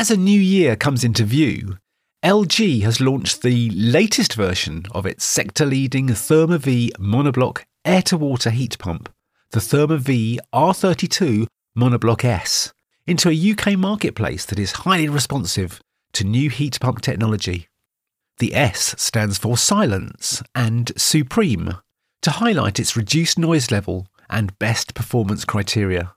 [0.00, 1.76] As a new year comes into view,
[2.24, 8.48] LG has launched the latest version of its sector leading ThermaV monoblock air to water
[8.48, 9.10] heat pump,
[9.50, 12.72] the ThermaV R32 Monoblock S,
[13.06, 15.82] into a UK marketplace that is highly responsive
[16.14, 17.68] to new heat pump technology.
[18.38, 21.74] The S stands for silence and supreme
[22.22, 26.14] to highlight its reduced noise level and best performance criteria.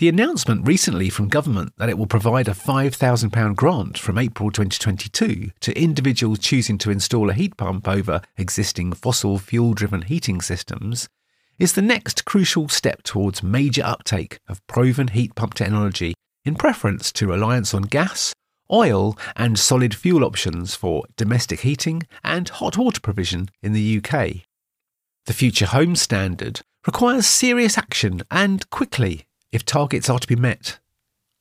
[0.00, 5.50] The announcement recently from government that it will provide a £5,000 grant from April 2022
[5.60, 11.06] to individuals choosing to install a heat pump over existing fossil fuel driven heating systems
[11.58, 16.14] is the next crucial step towards major uptake of proven heat pump technology
[16.46, 18.32] in preference to reliance on gas,
[18.72, 24.46] oil, and solid fuel options for domestic heating and hot water provision in the UK.
[25.26, 30.78] The Future Home Standard requires serious action and quickly if targets are to be met.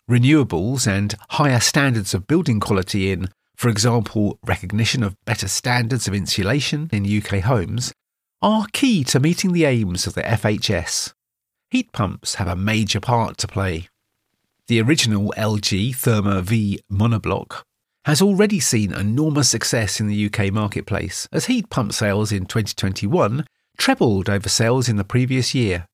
[0.09, 6.14] Renewables and higher standards of building quality in, for example, recognition of better standards of
[6.14, 7.94] insulation in UK homes,
[8.42, 11.14] are key to meeting the aims of the FHS.
[11.70, 13.88] Heat pumps have a major part to play.
[14.67, 17.64] The original LG Therma V monoblock
[18.05, 23.45] has already seen enormous success in the UK marketplace as heat pump sales in 2021
[23.78, 25.86] trebled over sales in the previous year.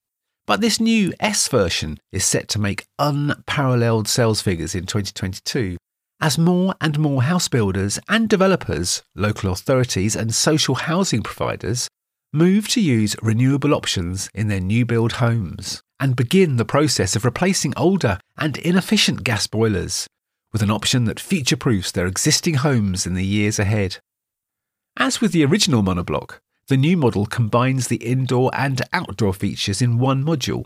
[0.47, 5.77] But this new S version is set to make unparalleled sales figures in 2022
[6.21, 11.87] as more and more house builders and developers, local authorities, and social housing providers
[12.31, 17.25] move to use renewable options in their new build homes and begin the process of
[17.25, 20.07] replacing older and inefficient gas boilers
[20.51, 23.97] with an option that future proofs their existing homes in the years ahead.
[24.97, 29.99] As with the original monoblock, the new model combines the indoor and outdoor features in
[29.99, 30.65] one module.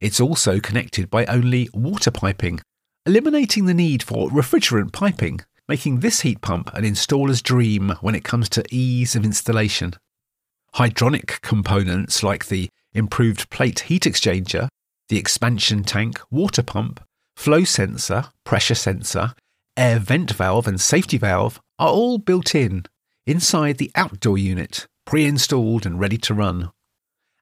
[0.00, 2.60] It's also connected by only water piping,
[3.04, 8.22] eliminating the need for refrigerant piping, making this heat pump an installer's dream when it
[8.22, 9.94] comes to ease of installation.
[10.76, 14.68] Hydronic components like the improved plate heat exchanger,
[15.08, 17.00] the expansion tank, water pump,
[17.34, 19.32] flow sensor, pressure sensor,
[19.76, 22.84] air vent valve, and safety valve are all built in
[23.26, 26.70] inside the outdoor unit pre installed and ready to run.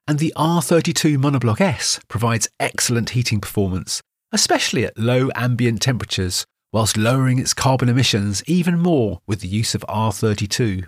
[0.07, 4.01] And the R32 Monoblock S provides excellent heating performance,
[4.31, 9.75] especially at low ambient temperatures, whilst lowering its carbon emissions even more with the use
[9.75, 10.87] of R32.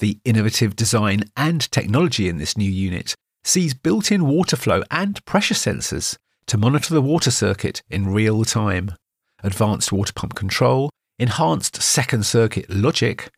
[0.00, 3.14] The innovative design and technology in this new unit
[3.44, 6.16] sees built in water flow and pressure sensors
[6.48, 8.96] to monitor the water circuit in real time,
[9.44, 10.90] advanced water pump control,
[11.20, 13.30] enhanced second circuit logic,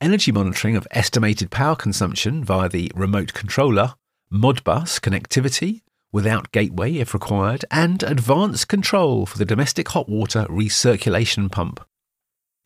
[0.00, 3.94] energy monitoring of estimated power consumption via the remote controller,
[4.32, 5.82] Modbus connectivity
[6.14, 11.84] without gateway if required, and advanced control for the domestic hot water recirculation pump.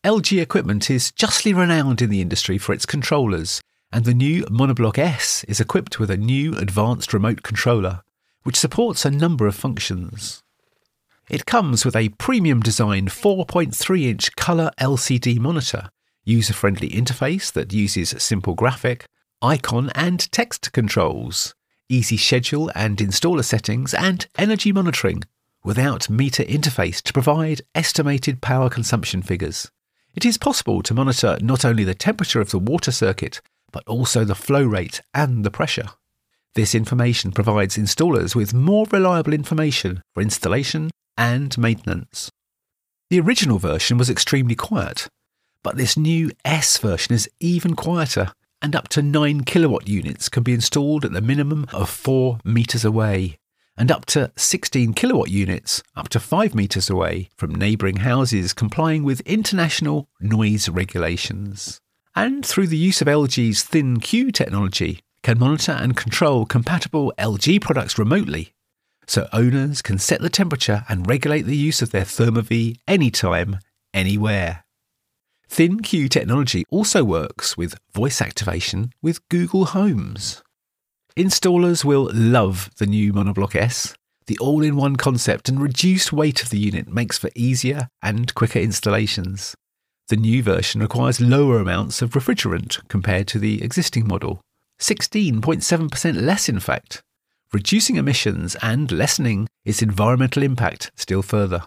[0.03, 3.59] LG equipment is justly renowned in the industry for its controllers,
[3.91, 8.03] and the new Monoblock S is equipped with a new advanced remote controller,
[8.43, 10.43] which supports a number of functions.
[11.27, 15.89] It comes with a premium designed 4.3 inch colour LCD monitor
[16.25, 19.05] user friendly interface that uses simple graphic,
[19.41, 21.53] icon, and text controls,
[21.87, 25.23] easy schedule and installer settings, and energy monitoring
[25.63, 29.69] without meter interface to provide estimated power consumption figures.
[30.15, 33.41] It is possible to monitor not only the temperature of the water circuit,
[33.71, 35.89] but also the flow rate and the pressure.
[36.55, 42.31] This information provides installers with more reliable information for installation and maintenance.
[43.09, 45.07] The original version was extremely quiet,
[45.69, 50.41] but this new S version is even quieter, and up to 9 kilowatt units can
[50.41, 53.37] be installed at the minimum of 4 metres away,
[53.77, 59.03] and up to 16 kilowatt units up to 5 metres away from neighbouring houses complying
[59.03, 61.79] with international noise regulations.
[62.15, 67.99] And through the use of LG's ThinQ technology, can monitor and control compatible LG products
[67.99, 68.55] remotely
[69.05, 73.59] so owners can set the temperature and regulate the use of their ThermaV anytime,
[73.93, 74.63] anywhere.
[75.49, 80.43] ThinQ technology also works with voice activation with Google Homes.
[81.17, 83.95] Installers will love the new Monoblock S.
[84.27, 88.33] The all in one concept and reduced weight of the unit makes for easier and
[88.35, 89.55] quicker installations.
[90.07, 94.41] The new version requires lower amounts of refrigerant compared to the existing model,
[94.79, 97.01] 16.7% less, in fact,
[97.51, 101.63] reducing emissions and lessening its environmental impact still further.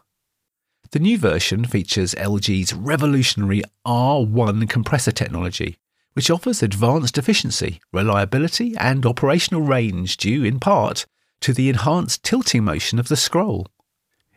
[0.93, 5.79] The new version features LG's revolutionary R1 compressor technology,
[6.13, 11.07] which offers advanced efficiency, reliability, and operational range due in part
[11.41, 13.69] to the enhanced tilting motion of the scroll.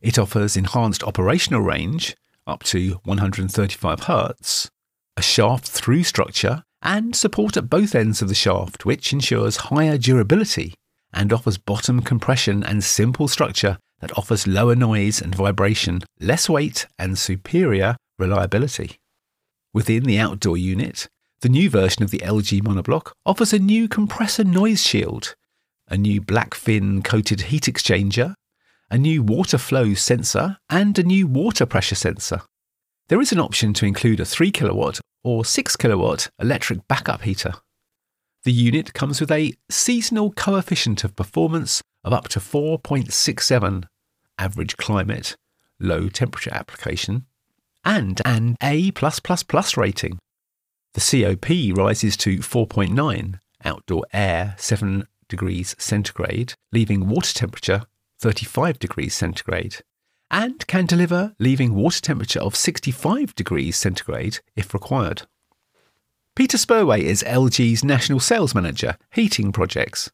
[0.01, 2.15] It offers enhanced operational range,
[2.47, 4.69] up to 135 Hz,
[5.17, 9.97] a shaft through structure, and support at both ends of the shaft, which ensures higher
[9.97, 10.73] durability
[11.15, 16.85] and offers bottom compression and simple structure that offers lower noise and vibration, less weight,
[16.99, 18.97] and superior reliability.
[19.73, 21.07] Within the outdoor unit,
[21.41, 25.35] the new version of the LG monoblock offers a new compressor noise shield,
[25.87, 28.35] a new black fin coated heat exchanger,
[28.91, 32.41] a new water flow sensor, and a new water pressure sensor.
[33.07, 37.53] There is an option to include a 3 kilowatt or 6 kilowatt electric backup heater.
[38.45, 43.85] The unit comes with a seasonal coefficient of performance of up to 4.67,
[44.37, 45.35] average climate,
[45.79, 47.25] low temperature application,
[47.83, 48.91] and an A
[49.75, 50.19] rating.
[50.93, 57.81] The COP rises to 4.9, outdoor air 7 degrees centigrade, leaving water temperature
[58.19, 59.77] 35 degrees centigrade,
[60.29, 65.23] and can deliver leaving water temperature of 65 degrees centigrade if required.
[66.35, 70.11] Peter Spurway is LG's National Sales Manager, Heating Projects.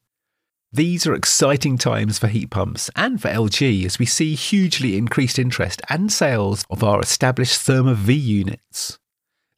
[0.71, 5.39] These are exciting times for heat pumps and for LG as we see hugely increased
[5.39, 9.00] interest and sales of our established Therma V units.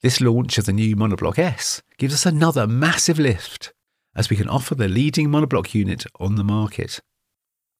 [0.01, 3.73] This launch of the new Monoblock S gives us another massive lift
[4.15, 7.01] as we can offer the leading monoblock unit on the market.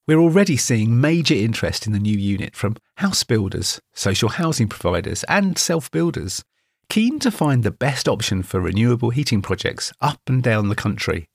[0.09, 5.24] We're already seeing major interest in the new unit from house builders, social housing providers,
[5.30, 6.44] and self builders
[6.89, 11.25] keen to find the best option for renewable heating projects up and down the country.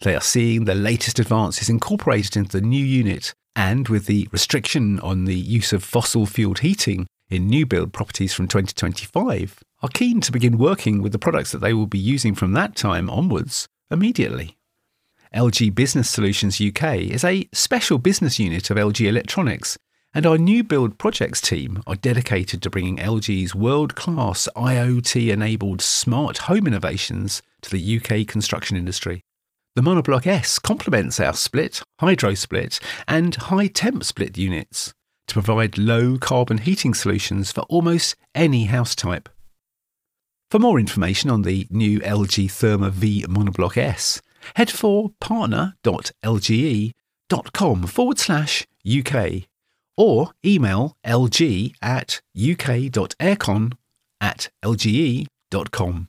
[0.00, 4.98] They are seeing the latest advances incorporated into the new unit, and with the restriction
[5.00, 10.20] on the use of fossil fueled heating in new build properties from 2025, are keen
[10.20, 13.66] to begin working with the products that they will be using from that time onwards
[13.90, 14.56] immediately.
[15.34, 19.78] LG Business Solutions UK is a special business unit of LG Electronics
[20.12, 25.80] and our new build projects team are dedicated to bringing LG's world class IoT enabled
[25.80, 29.22] smart home innovations to the UK construction industry.
[29.76, 34.92] The Monoblock S complements our split, hydro split, and high temp split units
[35.28, 39.28] to provide low carbon heating solutions for almost any house type.
[40.50, 44.20] For more information on the new LG Therma V Monoblock S,
[44.56, 49.49] head for partner.lge.com forward slash UK
[49.96, 53.72] or email lg at uk.aircon
[54.20, 56.08] at lge.com.